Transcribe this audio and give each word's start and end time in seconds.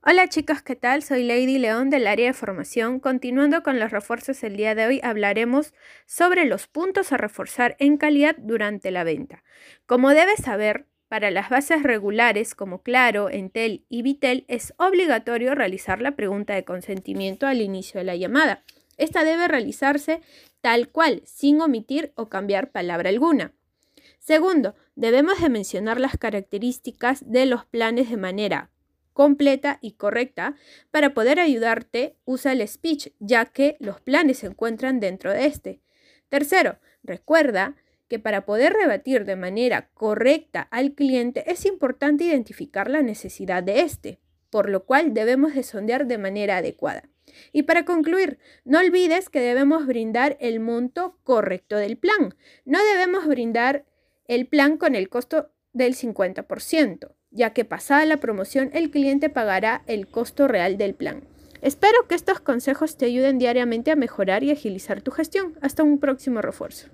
Hola 0.00 0.28
chicos, 0.28 0.62
¿qué 0.62 0.76
tal? 0.76 1.02
Soy 1.02 1.24
Lady 1.24 1.58
León 1.58 1.90
del 1.90 2.06
área 2.06 2.28
de 2.28 2.32
formación. 2.32 3.00
Continuando 3.00 3.64
con 3.64 3.80
los 3.80 3.90
refuerzos 3.90 4.44
el 4.44 4.56
día 4.56 4.76
de 4.76 4.86
hoy, 4.86 5.00
hablaremos 5.02 5.74
sobre 6.06 6.44
los 6.44 6.68
puntos 6.68 7.10
a 7.10 7.16
reforzar 7.16 7.74
en 7.80 7.96
calidad 7.96 8.36
durante 8.38 8.92
la 8.92 9.02
venta. 9.02 9.42
Como 9.86 10.10
debes 10.10 10.38
saber, 10.38 10.86
para 11.08 11.32
las 11.32 11.50
bases 11.50 11.82
regulares 11.82 12.54
como 12.54 12.82
Claro, 12.82 13.28
Entel 13.28 13.86
y 13.88 14.02
Vitel 14.02 14.44
es 14.46 14.72
obligatorio 14.76 15.56
realizar 15.56 16.00
la 16.00 16.12
pregunta 16.12 16.54
de 16.54 16.64
consentimiento 16.64 17.48
al 17.48 17.60
inicio 17.60 17.98
de 17.98 18.04
la 18.04 18.14
llamada. 18.14 18.62
Esta 18.98 19.24
debe 19.24 19.48
realizarse 19.48 20.20
tal 20.60 20.90
cual, 20.90 21.22
sin 21.24 21.60
omitir 21.60 22.12
o 22.14 22.28
cambiar 22.28 22.70
palabra 22.70 23.08
alguna. 23.08 23.52
Segundo, 24.20 24.76
debemos 24.94 25.40
de 25.40 25.48
mencionar 25.48 25.98
las 25.98 26.16
características 26.16 27.28
de 27.28 27.46
los 27.46 27.64
planes 27.64 28.10
de 28.10 28.16
manera 28.16 28.70
completa 29.18 29.80
y 29.82 29.94
correcta. 29.94 30.54
Para 30.92 31.12
poder 31.12 31.40
ayudarte, 31.40 32.14
usa 32.24 32.52
el 32.52 32.68
speech, 32.68 33.08
ya 33.18 33.46
que 33.46 33.76
los 33.80 34.00
planes 34.00 34.38
se 34.38 34.46
encuentran 34.46 35.00
dentro 35.00 35.32
de 35.32 35.46
este. 35.46 35.80
Tercero, 36.28 36.78
recuerda 37.02 37.74
que 38.06 38.20
para 38.20 38.46
poder 38.46 38.74
rebatir 38.74 39.24
de 39.24 39.34
manera 39.34 39.90
correcta 39.92 40.60
al 40.70 40.92
cliente 40.92 41.50
es 41.50 41.66
importante 41.66 42.22
identificar 42.22 42.88
la 42.88 43.02
necesidad 43.02 43.64
de 43.64 43.80
este, 43.80 44.20
por 44.50 44.70
lo 44.70 44.84
cual 44.84 45.14
debemos 45.14 45.52
de 45.56 45.64
sondear 45.64 46.06
de 46.06 46.18
manera 46.18 46.58
adecuada. 46.58 47.02
Y 47.50 47.64
para 47.64 47.84
concluir, 47.84 48.38
no 48.64 48.78
olvides 48.78 49.30
que 49.30 49.40
debemos 49.40 49.84
brindar 49.84 50.36
el 50.38 50.60
monto 50.60 51.18
correcto 51.24 51.76
del 51.76 51.98
plan. 51.98 52.36
No 52.64 52.78
debemos 52.92 53.26
brindar 53.26 53.84
el 54.28 54.46
plan 54.46 54.76
con 54.76 54.94
el 54.94 55.08
costo 55.08 55.50
del 55.72 55.96
50% 55.96 57.17
ya 57.30 57.50
que 57.50 57.64
pasada 57.64 58.04
la 58.04 58.18
promoción 58.18 58.70
el 58.72 58.90
cliente 58.90 59.28
pagará 59.28 59.82
el 59.86 60.06
costo 60.06 60.48
real 60.48 60.78
del 60.78 60.94
plan. 60.94 61.22
Espero 61.60 62.06
que 62.06 62.14
estos 62.14 62.38
consejos 62.38 62.96
te 62.96 63.06
ayuden 63.06 63.38
diariamente 63.38 63.90
a 63.90 63.96
mejorar 63.96 64.44
y 64.44 64.52
agilizar 64.52 65.02
tu 65.02 65.10
gestión. 65.10 65.54
Hasta 65.60 65.82
un 65.82 65.98
próximo 65.98 66.40
refuerzo. 66.40 66.86